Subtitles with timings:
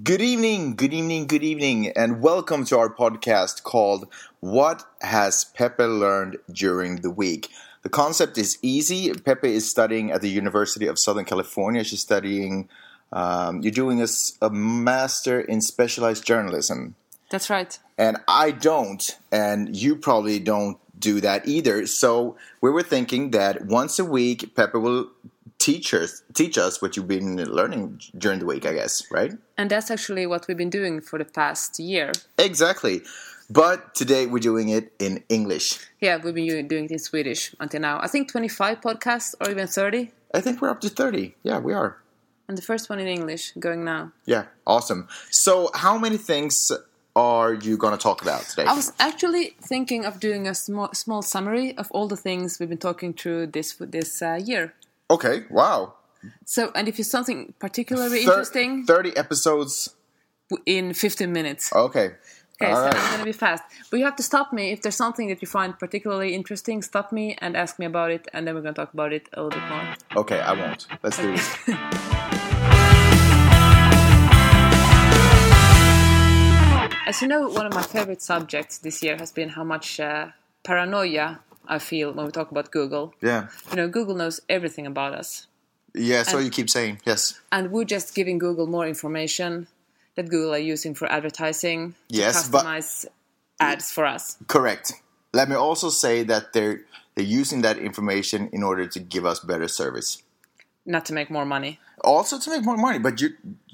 [0.00, 4.06] Good evening, good evening, good evening, and welcome to our podcast called
[4.38, 7.48] What Has Pepe Learned During the Week?
[7.82, 9.12] The concept is easy.
[9.12, 11.82] Pepe is studying at the University of Southern California.
[11.82, 12.68] She's studying,
[13.12, 16.94] um, you're doing a master in specialized journalism.
[17.28, 17.76] That's right.
[17.98, 21.88] And I don't, and you probably don't do that either.
[21.88, 25.10] So we were thinking that once a week, Pepe will
[25.68, 29.32] teach us, teach us what you've been learning during the week, I guess, right?
[29.58, 32.12] And that's actually what we've been doing for the past year.
[32.38, 33.02] Exactly.
[33.50, 35.66] But today we're doing it in English.
[36.00, 38.00] Yeah, we've been doing it in Swedish until now.
[38.00, 40.10] I think 25 podcasts or even 30.
[40.32, 41.34] I think we're up to 30.
[41.42, 41.98] Yeah, we are.
[42.48, 44.12] And the first one in English going now.
[44.24, 45.06] Yeah, awesome.
[45.30, 46.72] So, how many things
[47.14, 48.64] are you going to talk about today?
[48.64, 52.68] I was actually thinking of doing a small, small summary of all the things we've
[52.68, 54.72] been talking through this this uh, year.
[55.10, 55.94] Okay, wow.
[56.44, 59.94] So, and if it's something particularly Thir- interesting, 30 episodes.
[60.66, 61.72] in 15 minutes.
[61.74, 62.10] Okay.
[62.60, 62.94] Okay, All so right.
[62.96, 63.62] I'm to be fast.
[63.90, 64.72] But you have to stop me.
[64.72, 68.26] If there's something that you find particularly interesting, stop me and ask me about it,
[68.32, 69.94] and then we're to talk about it a little bit more.
[70.16, 70.86] Okay, I won't.
[71.02, 71.58] Let's do this.
[77.06, 80.28] As you know, one of my favorite subjects this year has been how much uh,
[80.62, 83.14] paranoia I feel when we talk about Google.
[83.20, 83.48] Yeah.
[83.70, 85.46] You know, Google knows everything about us,
[85.94, 87.00] Yeah, so And- you keep saying.
[87.04, 87.40] Yes.
[87.50, 89.66] and we're just giving Google more information
[90.16, 93.06] that Google are using for advertising to Yes, but- customize
[93.60, 94.36] ads for us.
[94.48, 94.92] Correct.
[95.32, 96.80] Let me also say that they're
[97.14, 100.22] they're using that information in order to give us better service.
[100.86, 101.80] Not to make more money.
[102.04, 103.28] Also to make more money, but you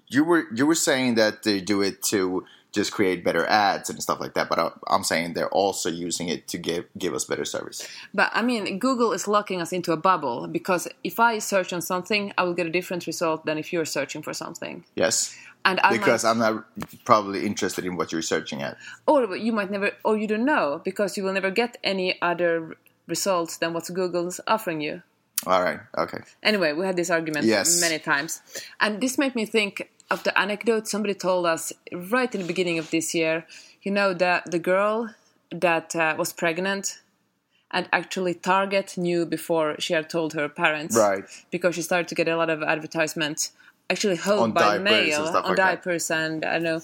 [0.09, 4.03] you were you were saying that they do it to just create better ads and
[4.03, 7.25] stuff like that, but I, I'm saying they're also using it to give give us
[7.25, 7.87] better service.
[8.13, 11.81] But I mean, Google is locking us into a bubble because if I search on
[11.81, 14.85] something, I will get a different result than if you're searching for something.
[14.97, 15.37] Yes.
[15.67, 16.65] And I Because might, I'm not
[17.07, 18.77] probably interested in what you're searching at.
[19.07, 22.77] or you might never, or you don't know because you will never get any other
[23.07, 25.03] results than what Google's offering you.
[25.47, 25.81] All right.
[25.97, 26.19] Okay.
[26.43, 27.81] Anyway, we had this argument Yes.
[27.81, 28.41] many times,
[28.81, 32.79] and this made me think of the anecdote somebody told us right in the beginning
[32.79, 33.47] of this year.
[33.83, 35.15] You know, the the girl
[35.51, 37.01] that uh, was pregnant,
[37.71, 41.25] and actually Target knew before she had told her parents, Right.
[41.51, 43.53] Because she started to get a lot of advertisements,
[43.91, 45.57] actually held by and mail on like that.
[45.57, 46.81] diapers, and I know,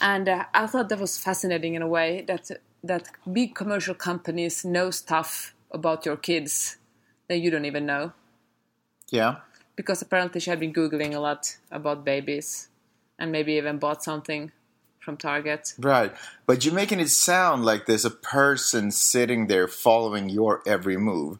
[0.00, 2.50] and uh, I thought that was fascinating in a way that
[2.84, 6.76] that big commercial companies know stuff about your kids
[7.28, 8.12] that you don't even know
[9.10, 9.36] Yeah.
[9.76, 12.68] Because apparently she had been googling a lot about babies
[13.18, 14.52] and maybe even bought something
[14.98, 15.74] from Target.
[15.78, 16.12] Right.
[16.46, 21.38] But you're making it sound like there's a person sitting there following your every move.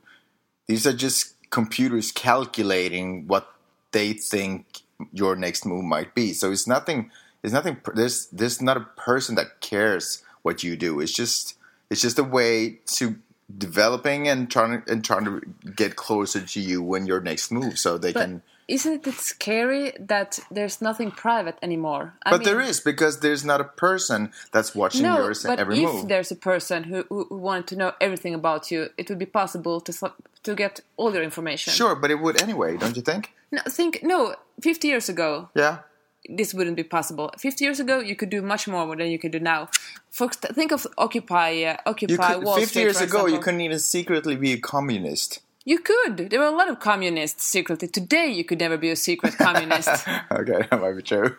[0.66, 3.52] These are just computers calculating what
[3.92, 4.80] they think
[5.12, 6.32] your next move might be.
[6.32, 7.10] So it's nothing
[7.42, 11.00] it's nothing there's there's not a person that cares what you do.
[11.00, 11.56] It's just
[11.90, 13.16] it's just a way to
[13.58, 15.40] developing and trying to, and trying to
[15.76, 19.92] get closer to you when your next move so they But can isn't it scary
[19.98, 22.14] that there's nothing private anymore?
[22.24, 25.58] I but mean, there is because there's not a person that's watching no, your but
[25.58, 26.08] every if move.
[26.08, 29.26] there's a person who, who who wanted to know everything about you, it would be
[29.26, 29.92] possible to
[30.44, 31.72] to get all your information.
[31.72, 33.32] Sure, but it would anyway, don't you think?
[33.50, 34.36] No, think no.
[34.60, 35.78] Fifty years ago, Yeah.
[36.28, 37.30] This wouldn't be possible.
[37.38, 39.68] Fifty years ago, you could do much more than you can do now.
[40.10, 42.82] Folks, think of Occupy, uh, Occupy could, Wall 50 Street.
[42.82, 45.40] years ago, you couldn't even secretly be a communist.
[45.64, 46.30] You could.
[46.30, 47.86] There were a lot of communists secretly.
[47.86, 49.88] Today, you could never be a secret communist.
[50.30, 51.36] okay, that might be true.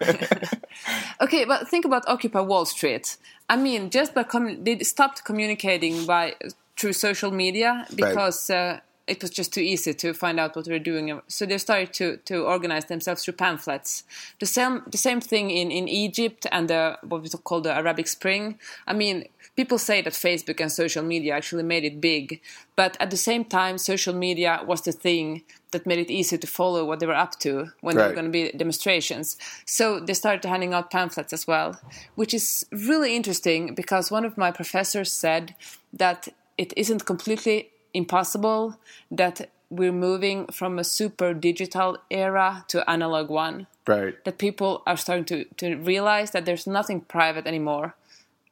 [1.22, 3.18] okay, but think about Occupy Wall Street.
[3.50, 6.36] I mean, just by commu- they stopped communicating by
[6.78, 10.72] through social media because uh, it was just too easy to find out what they
[10.72, 11.20] were doing.
[11.28, 14.04] So they started to to organize themselves through pamphlets.
[14.40, 18.08] The same the same thing in in Egypt and the what we call the Arabic
[18.08, 18.60] Spring.
[18.88, 19.26] I mean.
[19.56, 22.42] People say that Facebook and social media actually made it big,
[22.76, 26.48] but at the same time, social media was the thing that made it easy to
[26.48, 29.38] follow what they were up to when there were going to be demonstrations.
[29.66, 31.80] So they started handing out pamphlets as well,
[32.16, 35.54] which is really interesting because one of my professors said
[35.92, 38.78] that it isn't completely impossible
[39.12, 43.68] that we're moving from a super digital era to analog one.
[43.88, 44.24] right.
[44.24, 47.96] That people are starting to, to realize that there's nothing private anymore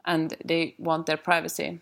[0.06, 1.80] and they want their privacy.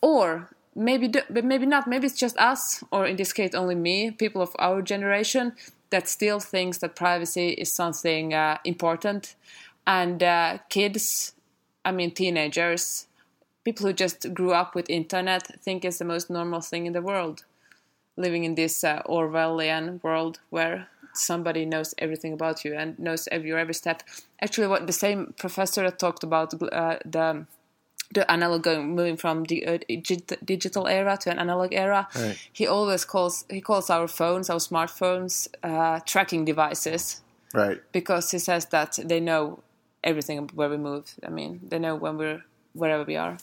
[0.00, 4.10] Or maybe but maybe not maybe it's just us or in this case only me
[4.10, 5.52] people of our generation
[5.90, 9.34] that still thinks that privacy is something uh, important
[9.86, 11.32] and uh, kids
[11.84, 13.08] i mean teenagers
[13.70, 17.02] people who just grew up with internet think it's the most normal thing in the
[17.12, 17.44] world
[18.16, 23.48] living in this uh, orwellian world where somebody knows everything about you and knows every,
[23.48, 24.02] your every step.
[24.40, 27.46] Actually, what the same professor that talked about uh, the
[28.12, 29.78] the analog going moving from the uh,
[30.44, 32.08] digital era to an analog era.
[32.16, 32.36] Right.
[32.52, 37.22] He always calls he calls our phones, our smartphones, uh, tracking devices
[37.54, 37.78] Right.
[37.92, 39.42] because he says that they know
[40.02, 41.04] everything where we move.
[41.28, 42.42] I mean, they know when we're
[42.80, 43.36] wherever we are.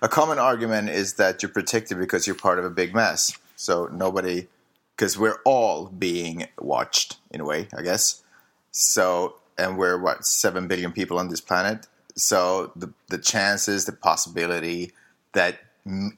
[0.00, 3.36] A common argument is that you're protected because you're part of a big mess.
[3.56, 4.48] So nobody,
[4.96, 8.22] because we're all being watched in a way, I guess.
[8.70, 11.86] So, and we're what seven billion people on this planet.
[12.16, 14.92] So the the chances, the possibility
[15.32, 15.60] that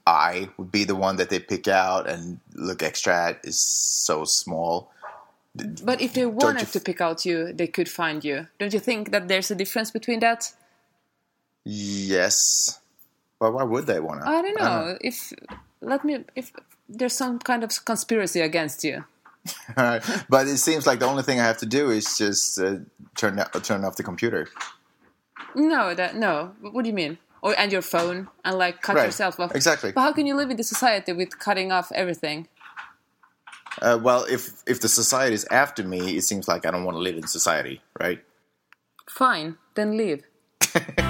[0.07, 4.25] I would be the one that they pick out and look extra at is so
[4.25, 4.91] small.
[5.55, 8.49] But if they wanted you to pick out you, they could find you.
[8.59, 10.53] Don't you think that there's a difference between that?
[11.65, 12.81] Yes,
[13.45, 14.27] but why would they want to?
[14.27, 14.97] I don't know.
[15.03, 15.35] If
[15.83, 16.51] let me if
[16.89, 19.05] there's some kind of conspiracy against you.
[20.35, 22.77] But it seems like the only thing I have to do is just uh,
[23.21, 23.37] turn
[23.69, 24.49] turn off the computer.
[25.55, 26.55] No, that no.
[26.73, 27.19] What do you mean?
[27.43, 29.05] Or and your phone and like cut Right.
[29.05, 29.55] yourself off.
[29.55, 29.93] Exactly.
[29.93, 32.49] But how can you live in the society with cutting off everything?
[33.83, 36.97] Uh, well, if if the society is after me, it seems like I don't want
[36.97, 38.21] to live in society, right?
[39.11, 40.23] Fine, then leave.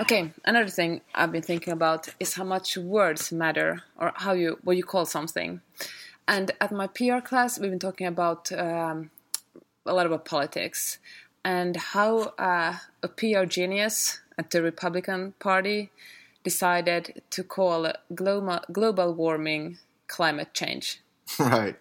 [0.00, 4.58] okay, another thing I've been thinking about is how much words matter, or how you
[4.64, 5.60] what you call something.
[6.26, 9.10] And at my PR class, we've been talking about um,
[9.84, 10.98] a lot about politics
[11.44, 15.90] and how uh, a PR genius at the Republican Party
[16.42, 21.00] decided to call global global warming climate change.
[21.38, 21.76] right.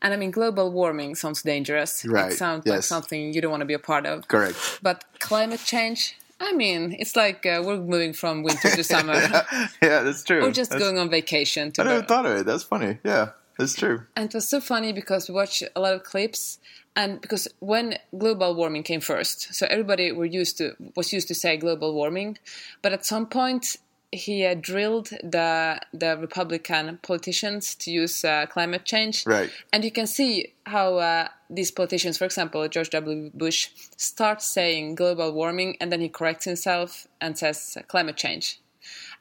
[0.00, 2.04] And I mean, global warming sounds dangerous.
[2.04, 4.28] Right, It sounds like something you don't want to be a part of.
[4.28, 4.78] Correct.
[4.80, 9.14] But climate change, I mean, it's like uh, we're moving from winter to summer.
[9.82, 10.44] yeah, that's true.
[10.44, 12.46] or just That's- going on vacation to I never thought of it.
[12.46, 12.98] That's funny.
[13.04, 14.02] Yeah, that's true.
[14.14, 16.58] And it was so funny because we watched a lot of clips,
[16.94, 21.34] and because when global warming came first, so everybody were used to was used to
[21.34, 22.38] say global warming,
[22.82, 23.76] but at some point
[24.10, 29.50] he uh, drilled the the Republican politicians to use uh, climate change, Right.
[29.72, 33.30] And you can see how uh, these politicians, for example, George W.
[33.34, 38.60] Bush, start saying global warming, and then he corrects himself and says climate change.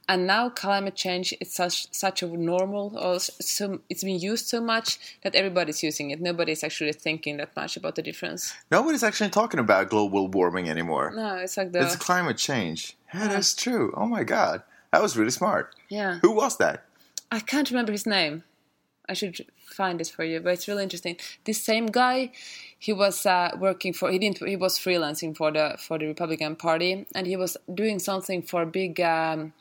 [0.09, 4.61] And now climate change is such such a normal, or so it's been used so
[4.61, 6.21] much that everybody's using it.
[6.21, 8.53] Nobody's actually thinking that much about the difference.
[8.71, 11.11] Nobody's actually talking about global warming anymore.
[11.13, 12.95] No, it's like the It's climate change.
[13.13, 13.93] Yeah, that's true.
[13.97, 15.75] Oh my god, that was really smart.
[15.89, 16.19] yeah.
[16.21, 16.83] Who was that?
[17.31, 18.43] I can't remember his name.
[19.09, 21.17] I should find it for you, but it's really interesting.
[21.45, 22.31] This same guy,
[22.77, 24.11] he was uh, working for.
[24.11, 24.39] He didn't.
[24.45, 28.63] He was freelancing for the for the Republican Party, and he was doing something for
[28.63, 28.99] a big.
[28.99, 29.53] Um,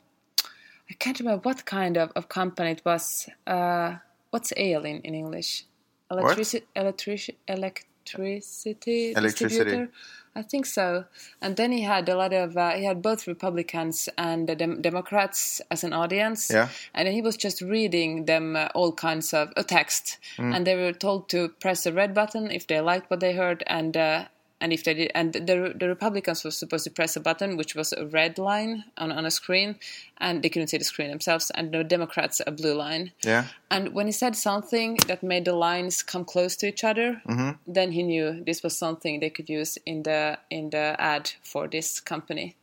[0.89, 3.29] I can't remember what kind of, of company it was.
[3.45, 3.95] Uh,
[4.31, 5.65] what's ale in, in English?
[6.11, 6.65] Electricity.
[6.75, 9.11] Electrici- electricity.
[9.11, 9.47] Electricity.
[9.47, 9.91] distributor?
[10.37, 11.05] I think so.
[11.41, 12.55] And then he had a lot of.
[12.55, 16.51] Uh, he had both Republicans and the Dem- Democrats as an audience.
[16.51, 16.69] Yeah.
[16.93, 20.19] And he was just reading them uh, all kinds of a text,
[20.53, 23.63] and they were told to press the red button if they liked what they heard,
[23.65, 24.25] and uh,
[24.59, 27.75] and if they did, and the the Republicans were supposed to press a button which
[27.75, 29.75] was a red line on on a screen,
[30.17, 33.11] and they couldn't see the screen themselves, and the Democrats a blue line.
[33.23, 33.45] Yeah.
[33.69, 37.51] And when he said something that made the lines come close to each other, mm-hmm.
[37.67, 41.67] then he knew this was something they could use in the in the ad for
[41.67, 42.55] this company.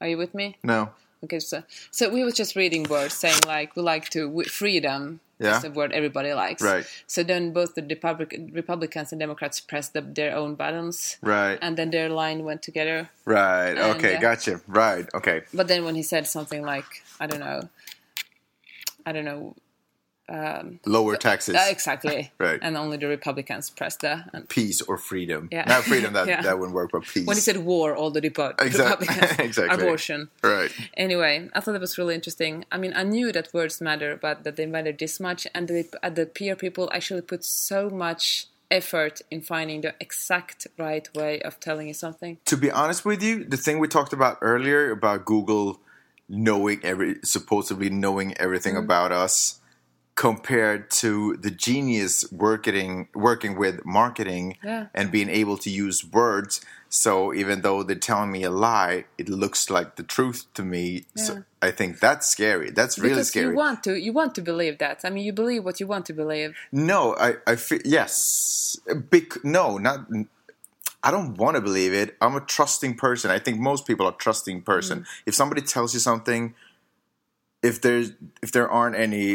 [0.00, 0.56] Are you with me?
[0.62, 0.90] No.
[1.24, 5.20] Okay, so so we were just reading words saying like we like to w- freedom.
[5.38, 5.58] Yeah.
[5.58, 6.62] is a word everybody likes.
[6.62, 6.86] Right.
[7.08, 11.58] So then both the Republic, Republicans and Democrats pressed the, their own buttons, Right.
[11.60, 13.10] and then their line went together.
[13.24, 13.76] right.
[13.76, 14.14] Okay.
[14.16, 14.60] uh, gotcha.
[14.68, 15.04] Right.
[15.14, 15.42] Okay.
[15.52, 17.68] But then when he said something like I don't know,
[19.04, 19.56] I don't know,
[20.86, 21.54] Lower taxes.
[21.54, 22.58] uh, exactly, Right.
[22.62, 24.24] and only the Republicans pressed the.
[24.32, 25.48] And peace or freedom.
[25.52, 25.64] Yeah.
[25.66, 26.12] Not freedom.
[26.14, 26.42] That Yeah.
[26.42, 26.90] that wouldn't work.
[26.92, 27.26] But peace.
[27.26, 29.84] when he said war, all the Repu- Exact- Republicans exactly.
[29.84, 30.28] abortion.
[30.42, 30.70] Right.
[30.96, 32.64] Anyway, I thought it was really interesting.
[32.72, 35.84] I mean, I knew that words matter, but that they matter this much, and the,
[36.02, 41.40] uh, the PR people actually put so much effort in finding the exact right way
[41.42, 42.38] of telling you something.
[42.46, 45.78] to be honest with you, the thing we talked about earlier about Google
[46.28, 48.84] knowing every supposedly knowing everything Mm-hmm.
[48.84, 49.60] about us
[50.22, 54.86] compared to the genius working working with marketing Yeah.
[54.94, 59.28] and being able to use words so even though they're telling me a lie it
[59.28, 63.50] looks like the truth to me so i think that's scary that's really because scary
[63.50, 65.00] you want to, you want to believe that.
[65.02, 66.50] I mean, you believe what you want to believe.
[66.70, 68.78] No, I, I feel yes.
[69.12, 69.98] Bec- no, not.
[71.02, 72.08] I don't want to believe it.
[72.20, 73.26] I'm a trusting person.
[73.32, 75.00] I think most people are trusting person.
[75.00, 75.06] Mm.
[75.26, 76.54] If somebody tells you something,
[77.62, 78.12] if there's
[78.42, 79.28] if there aren't any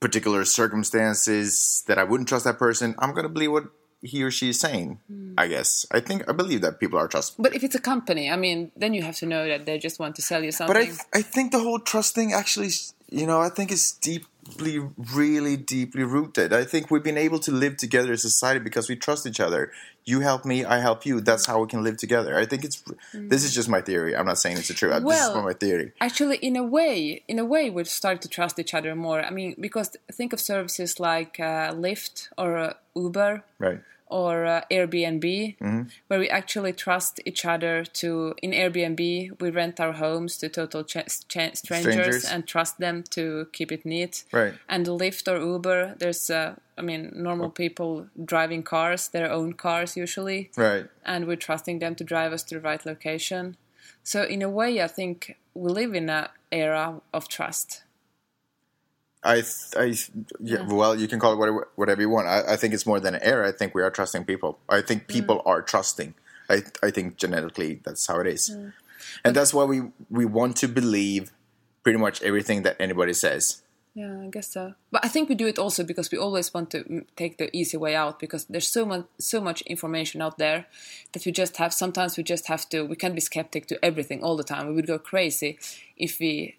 [0.00, 3.64] particular circumstances that I wouldn't trust that person, I'm going to believe what
[4.02, 4.98] he or she is saying.
[5.08, 5.34] Hmm.
[5.36, 5.86] I guess.
[5.90, 7.42] I think I believe that people are trustful.
[7.42, 9.98] But if it's a company, I mean, then you have to know that they just
[9.98, 10.74] want to sell you something.
[10.74, 10.82] But
[11.14, 12.70] I, I think the whole trust thing actually,
[13.10, 14.80] you know, I think it's deeply,
[15.14, 16.52] really deeply rooted.
[16.52, 19.40] I think we've been able to live together as a society because we trust each
[19.40, 19.72] other.
[20.04, 21.20] You help me, I help you.
[21.20, 22.36] That's how we can live together.
[22.36, 22.82] I think it's.
[23.12, 24.16] This is just my theory.
[24.16, 24.88] I'm not saying it's a true.
[24.88, 25.92] this is my theory.
[26.00, 29.22] Actually, in a way, in a way, we've started to trust each other more.
[29.22, 33.80] I mean, because think of services like uh, Lyft or uh, Uber Right.
[34.10, 35.82] Or uh, Airbnb, Mm-hmm.
[36.08, 37.84] where we actually trust each other.
[38.00, 40.96] To in Airbnb, we rent our homes to total ch-
[41.28, 42.24] ch- strangers, Strangers.
[42.24, 44.24] and trust them to keep it neat.
[44.32, 44.54] Right.
[44.68, 49.96] And Lyft or Uber, there's, uh, I mean, normal people driving cars, their own cars
[49.96, 50.86] usually Right.
[51.04, 53.56] and we're trusting them to drive us to the right location.
[54.02, 57.82] So in a way, I think we live in an era of trust.
[59.22, 59.42] I,
[59.76, 59.94] I,
[60.40, 62.26] yeah, Well, you can call it whatever, whatever you want.
[62.26, 63.44] I, I think it's more than an error.
[63.44, 64.58] I think we are trusting people.
[64.68, 66.14] I think people are trusting.
[66.48, 68.48] I, I think genetically that's how it is,
[69.24, 71.30] and that's why we we want to believe
[71.82, 73.62] pretty much everything that anybody says.
[73.94, 74.74] Yeah, I guess so.
[74.92, 77.54] But I think we do it also because we always want to mm, take the
[77.56, 80.66] easy way out because there's so much so much information out there
[81.12, 81.74] that we just have.
[81.74, 82.84] Sometimes we just have to.
[82.84, 84.68] We can't be skeptic to everything all the time.
[84.68, 85.58] We would go crazy
[85.96, 86.56] if we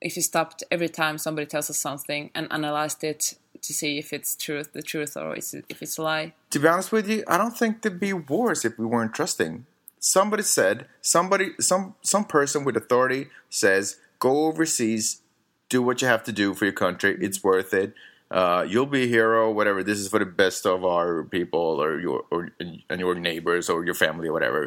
[0.00, 4.12] if you stopped every time somebody tells us something and analyzed it to see if
[4.12, 6.34] it's truth, the truth, or if it's a lie.
[6.50, 9.66] To be honest with you, I don't think there'd be wars if we weren't trusting.
[9.98, 15.22] Somebody said, somebody, some some person with authority says, go overseas,
[15.70, 17.16] do what you have to do for your country.
[17.20, 17.94] It's worth it.
[18.30, 19.50] Uh, you'll be a hero.
[19.50, 19.82] Whatever.
[19.82, 23.84] This is for the best of our people, or your or and your neighbors, or
[23.84, 24.64] your family, or whatever.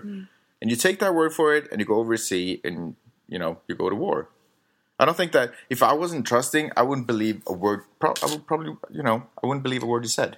[0.60, 2.96] And you take that word for it, and you go overseas, and
[3.28, 4.30] you know you go to war.
[5.00, 7.82] I don't think that if I wasn't trusting, I wouldn't believe a word.
[8.00, 10.38] Pro- I would probably, you know, I wouldn't believe a word you said.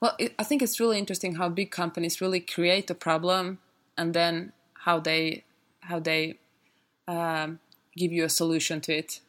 [0.00, 3.58] Well, it, I think it's really interesting how big companies really create a problem
[3.98, 4.52] and then
[4.84, 5.44] how they
[5.80, 6.38] how they
[7.06, 7.58] um,
[7.94, 9.20] give you a solution to it.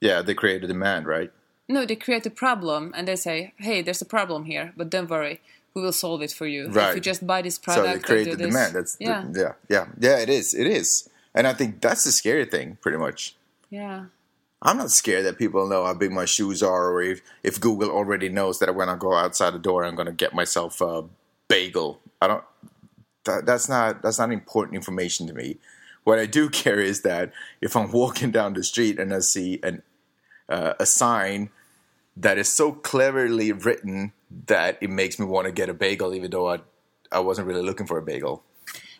[0.00, 1.30] Yeah, they create a demand, right?
[1.68, 5.08] No, they create a problem and they say, "Hey, there's a problem here, but don't
[5.10, 5.40] worry,
[5.74, 6.70] we will solve it for you.
[6.74, 8.74] If you just buy this product, So they create the this." demand.
[8.74, 10.18] That's the- yeah, yeah, yeah, yeah.
[10.18, 10.54] It is.
[10.54, 12.78] It is, and I think that's the scary thing.
[12.80, 13.36] Pretty much,
[13.72, 14.04] yeah.
[14.60, 17.90] I'm not scared that people know how big my shoes are, or if if Google
[17.90, 21.04] already knows that when I go outside the door, I'm going to get myself a
[21.48, 22.00] bagel.
[22.20, 22.44] I don't.
[23.24, 25.56] That, that's not that's not important information to me.
[26.04, 29.58] What I do care is that if I'm walking down the street and I see
[29.62, 29.82] an
[30.48, 31.50] uh, a sign
[32.16, 34.12] that is so cleverly written
[34.46, 36.58] that it makes me want to get a bagel, even though I
[37.10, 38.44] I wasn't really looking for a bagel.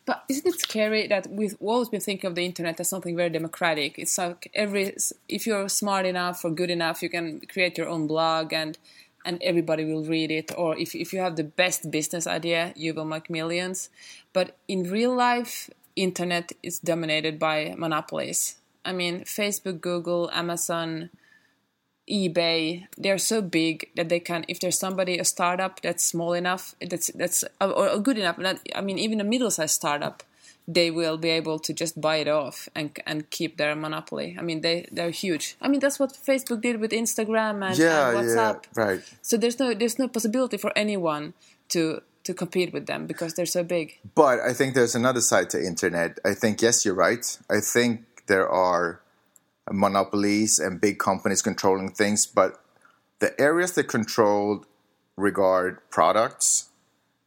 [0.04, 3.30] But isn't it scary that we've always been thinking of the internet as something very
[3.30, 3.98] democratic?
[3.98, 4.96] It's like every
[5.28, 8.78] if you're smart enough or good enough, you can create your own blog and
[9.24, 10.50] and everybody will read it.
[10.56, 13.90] Or if if you have the best business idea, you will make millions.
[14.32, 18.56] But in real life, internet is dominated by monopolies.
[18.84, 21.10] I mean, Facebook, Google, Amazon,
[22.10, 24.44] eBay, they're so big that they can.
[24.48, 28.38] If there's somebody a startup that's small enough, that's that's or, good enough.
[28.38, 30.22] Not, I mean, even a middle-sized startup,
[30.66, 34.36] they will be able to just buy it off and and keep their monopoly.
[34.38, 35.56] I mean, they they're huge.
[35.60, 38.64] I mean, that's what Facebook did with Instagram and, Yeah, and WhatsApp.
[38.76, 39.00] yeah, right.
[39.22, 41.34] So there's no there's no possibility for anyone
[41.70, 43.98] to to compete with them because they're so big.
[44.14, 46.18] But I think there's another side to internet.
[46.24, 47.24] I think yes, you're right.
[47.50, 49.01] I think there are
[49.70, 52.62] monopolies and big companies controlling things, but
[53.20, 54.64] the areas that control
[55.16, 56.68] regard products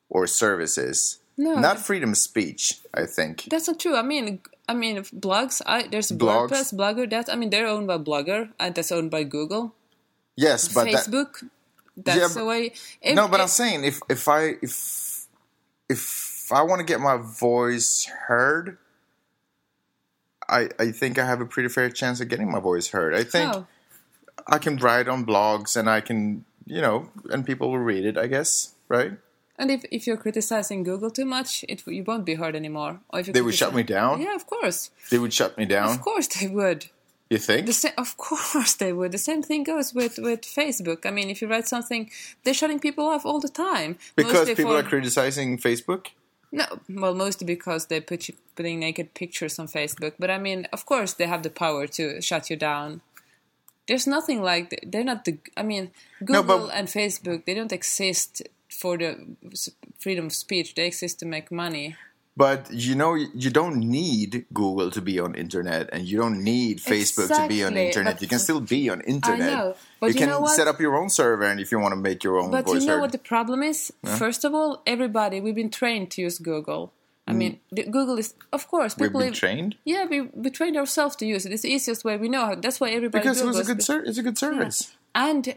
[0.10, 1.56] or services, No.
[1.56, 2.80] not freedom of speech.
[2.94, 3.96] I think That's not true.
[3.96, 5.62] I mean, I mean, blogs.
[5.66, 6.50] I there's Blogs.
[6.50, 7.10] WordPress, Blogger.
[7.10, 9.74] That I mean, they're owned by Blogger, and that's owned by Google.
[10.36, 11.48] yes, but that, Facebook.
[11.96, 12.74] that's Yeah, the way.
[13.02, 15.28] If- no, but I'm saying if if I if
[15.90, 18.78] if I want to get my voice heard,
[20.50, 23.14] I I think I have a pretty fair chance of getting my voice heard.
[23.14, 23.66] I think Oh,
[24.48, 28.18] I can write on blogs and I can you know and people will read it.
[28.18, 29.14] I guess right.
[29.58, 33.00] and if, if you're criticizing Google too much, it you won't be heard anymore.
[33.10, 34.22] Or if you They would shut me down.
[34.22, 35.90] Yeah, of course, They would shut me down.
[35.90, 36.82] of course they would.
[37.30, 37.66] You think?
[37.66, 39.12] The sa- of course they would.
[39.12, 41.06] The same thing goes with with Facebook.
[41.06, 42.12] I mean, if you write something,
[42.44, 43.98] they're shutting people off all the time.
[44.16, 46.08] because people for- are criticizing Facebook.
[46.52, 50.14] No, well, mostly because they put you, putting naked pictures on Facebook.
[50.18, 53.02] But I mean, of course, they have the power to shut you down.
[53.88, 55.38] There's nothing like they're not the.
[55.58, 55.92] I mean,
[56.24, 59.36] Google but- and Facebook they don't exist for the
[60.00, 60.76] freedom of speech.
[60.76, 61.96] They exist to make money.
[62.38, 66.80] But you know, you don't need Google to be on internet, and you don't need
[66.80, 68.16] Facebook to be on internet.
[68.16, 69.54] but- You can still be on internet.
[69.54, 71.94] know, but you you can know set up your own server, and if you want
[71.94, 73.02] to make your own But you know heard.
[73.02, 73.94] what the problem is?
[74.18, 76.92] First of all, everybody we've been trained to use Google.
[77.28, 79.00] I mean, the, Google is of course Mm.
[79.00, 79.22] We've people.
[79.22, 81.52] been trained Yeah, we, we trained ourselves to use it.
[81.54, 82.56] It's the easiest way we know how.
[82.56, 84.96] That's why everybody because it was a good be- ser- it's a good service.
[85.16, 85.56] and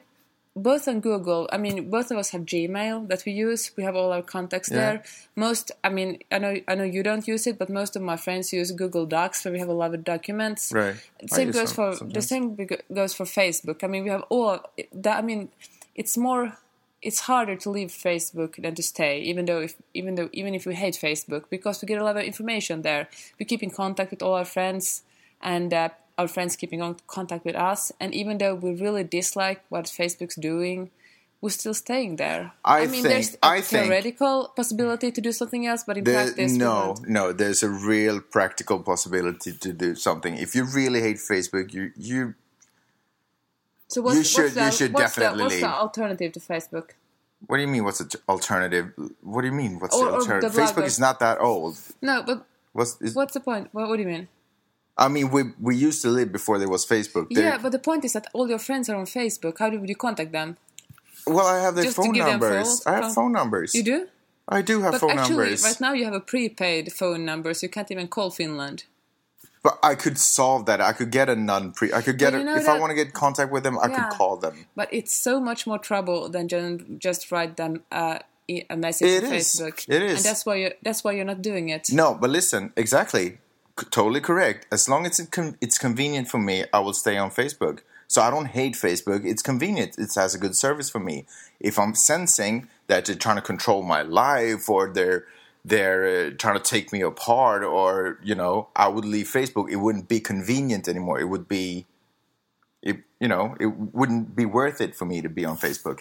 [0.63, 3.71] both on Google, I mean, both of us have Gmail that we use.
[3.77, 4.77] We have all our contacts Yeah.
[4.79, 5.03] there.
[5.37, 8.17] Most, I mean, I know, I know you don't use it, but most of my
[8.17, 10.73] friends use Google Docs, where we have a lot of documents.
[10.73, 10.97] Right.
[11.27, 12.57] Same goes for the same
[12.93, 13.79] goes for Facebook.
[13.85, 14.61] I mean, we have all
[14.93, 15.19] that.
[15.19, 15.51] I mean,
[15.95, 16.45] it's more.
[17.01, 20.67] It's harder to leave Facebook than to stay, even though if even though even if
[20.67, 23.09] we hate Facebook, because we get a lot of information there.
[23.39, 25.03] We keep in contact with all our friends,
[25.41, 27.93] and uh, our friends keeping on contact with us.
[28.01, 30.91] And even though we really dislike what Facebook's doing,
[31.41, 32.53] we're still staying there.
[32.65, 36.25] I mean, think- there's a I theoretical possibility to do something else, but in There-
[36.25, 37.33] practice, no, no.
[37.33, 40.37] There's a real practical possibility to do something.
[40.37, 42.35] If you really hate Facebook, you you
[43.91, 46.41] So what's, You should- what's the, you should what's definitely the, what's the alternative to
[46.41, 46.91] Facebook?
[47.47, 47.85] What do you mean?
[47.85, 48.93] What's the alternative?
[49.23, 49.79] What do you mean?
[49.79, 50.53] What's Or- the alternative?
[50.53, 51.79] Facebook is not that old.
[52.03, 53.69] No, but What's is, what's the point?
[53.73, 54.29] What, what do you mean?
[54.99, 57.27] I mean, we we used to live before there was Facebook.
[57.31, 59.59] There- Yeah, but the point is that all your friends are on Facebook.
[59.59, 60.57] How do you contact them?
[61.27, 62.67] well, I have their just phone numbers.
[62.67, 63.75] false I have phone- phone numbers.
[63.75, 63.99] You do?
[64.49, 65.65] I do have But phone actually, numbers.
[65.65, 68.85] right now you have a prepaid phone number, so you can't even call Finland.
[69.63, 70.81] But I could solve that.
[70.81, 71.93] I could get a non pre.
[71.93, 73.77] I could get a, you know if I want to get contact with them.
[73.79, 73.95] I Yeah.
[74.09, 74.55] could call them.
[74.75, 79.25] But it's so much more trouble than ju- just write them uh, a message It
[79.25, 79.47] on is.
[79.47, 79.85] Facebook.
[79.97, 80.17] It is.
[80.19, 81.85] and that's why you that's why you're not doing it.
[81.93, 83.39] No, but listen, exactly,
[83.91, 84.67] totally correct.
[84.73, 87.81] As long as it con- it's convenient for me, I will stay on Facebook.
[88.07, 89.25] So I don't hate Facebook.
[89.25, 89.99] It's convenient.
[89.99, 91.27] It has a good service for me.
[91.61, 95.27] If I'm sensing that they're trying to control my life or they're
[95.65, 99.71] they're uh, trying to take me apart, or you know, I would leave Facebook.
[99.71, 101.21] It wouldn't be convenient anymore.
[101.21, 101.85] It would be,
[102.83, 106.01] it you know, it wouldn't be worth it for me to be on Facebook.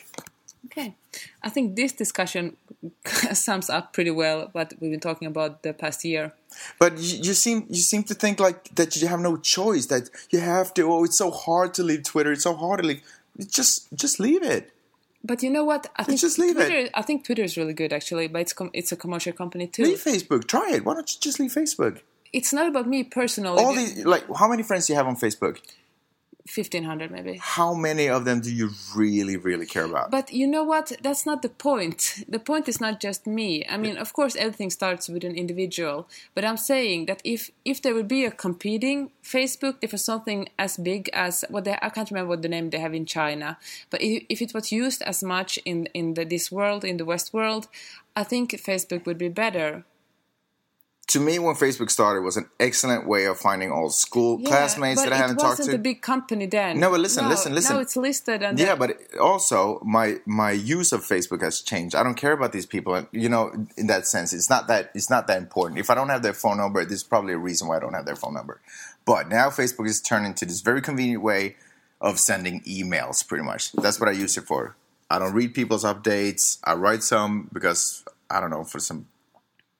[0.65, 0.95] Okay,
[1.41, 2.57] I think this discussion
[3.33, 6.33] sums up pretty well what we've been talking about the past year.
[6.79, 9.85] But you, you seem you seem to think like that you have no choice.
[9.87, 10.91] That you have to.
[10.91, 12.31] Oh, it's so hard to leave Twitter.
[12.31, 13.01] It's so hard to leave.
[13.47, 14.71] Just just leave it.
[15.23, 15.87] But you know what?
[15.95, 16.67] I think just leave it.
[16.67, 16.89] Twitter.
[16.93, 19.83] I think Twitter is really good actually, but it's com- it's a commercial company too.
[19.83, 20.47] Leave Facebook.
[20.47, 20.85] Try it.
[20.85, 22.01] Why don't you just leave Facebook?
[22.33, 23.63] It's not about me personally.
[23.63, 25.59] All these like how many friends do you have on Facebook?
[26.47, 27.39] Fifteen hundred maybe.
[27.41, 30.11] How many of them do you really really care about?
[30.11, 30.91] But you know what?
[31.01, 32.23] That's not the point.
[32.27, 33.65] The point is not just me.
[33.69, 36.07] I mean, of course, everything starts with an individual.
[36.33, 40.47] But I'm saying that if if there would be a competing Facebook, if it's something
[40.57, 43.57] as big as what they, I can't remember what the name they have in China,
[43.89, 47.05] but if, if it was used as much in in the, this world, in the
[47.05, 47.67] West world,
[48.15, 49.83] I think Facebook would be better.
[51.07, 55.01] To me, when Facebook started, it was an excellent way of finding old school classmates
[55.01, 55.63] that I haven't talked to.
[55.63, 56.81] it wasn't a big company then.
[56.81, 57.75] No, but listen, listen, listen.
[57.75, 61.95] Now it's listed and Yeah, but also my my use of Facebook has changed.
[61.95, 63.07] I don't care about these people.
[63.13, 65.79] You know, in that sense, it's not that it's not that important.
[65.79, 68.05] If I don't have their phone number, there's probably a reason why I don't have
[68.05, 68.59] their phone number.
[69.05, 71.55] But now Facebook is turned into this very convenient way
[72.01, 73.25] of sending emails.
[73.25, 74.75] Pretty much, that's what I use it for.
[75.09, 76.59] I don't read people's updates.
[76.65, 79.07] I write some because I don't know for some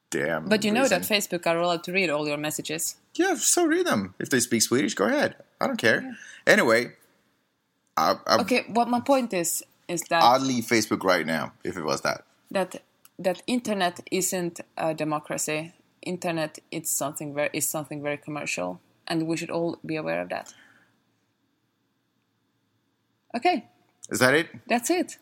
[0.10, 0.48] damn.
[0.50, 1.02] But you know reason.
[1.02, 2.96] that Facebook are allowed to read all your messages.
[3.16, 4.14] Yeah, so read them.
[4.20, 5.36] If they speak Swedish, go ahead.
[5.60, 6.16] I don't care.
[6.46, 6.94] Anyway,
[7.96, 11.78] I, I, Okay, what my point is is that I'd leave Facebook right now if
[11.78, 12.24] it was that.
[12.52, 12.82] that
[13.20, 15.74] that internet isn't a democracy.
[16.04, 20.30] Internet it's something very is something very commercial, and we should all be aware of
[20.30, 20.54] that.
[23.36, 23.66] Okay,
[24.10, 24.48] Is that it?
[24.68, 25.18] that's it.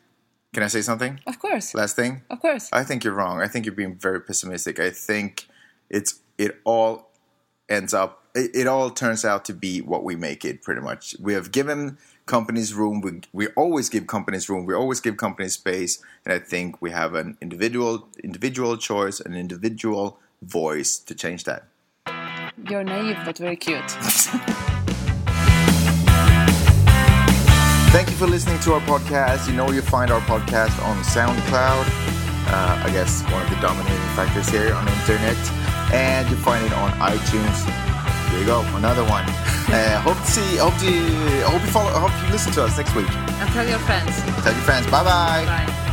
[0.55, 1.19] Can I say something?
[1.27, 2.21] Of course, Last thing?
[2.29, 2.69] of course.
[2.71, 3.41] I think you're wrong.
[3.41, 4.79] I think you're being very pessimistic.
[4.79, 5.47] I think
[5.89, 7.11] it's it all
[7.67, 11.13] ends up it, it all turns out to be what we make it pretty much.
[11.19, 13.01] We have given companies room.
[13.01, 14.65] We we always give companies room.
[14.65, 19.33] We always give companies space, and I think we have an individual individual choice, an
[19.35, 21.65] individual voice to change that.
[22.69, 23.91] You're naive but very cute.
[27.95, 29.47] Thank you for listening to our podcast.
[29.47, 31.85] You know you find our podcast on SoundCloud.
[32.45, 35.37] Uh, I guess one of the dominating factors here on the internet,
[35.93, 37.65] and you find it on iTunes.
[38.31, 39.23] There you go, another one.
[39.65, 40.57] Uh, hope to see.
[40.57, 41.41] Hope to.
[41.49, 41.89] Hope you follow.
[41.89, 43.09] Hope you listen to us next week.
[43.09, 44.21] and tell your friends.
[44.21, 44.85] Tell your friends.
[44.91, 45.43] Bye bye.
[45.45, 45.84] Bye.